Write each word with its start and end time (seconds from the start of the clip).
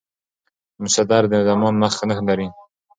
مصدر 0.83 1.23
د 1.31 1.33
زمان 1.49 1.73
نخښه 1.81 2.05
نه 2.09 2.15
لري. 2.27 2.47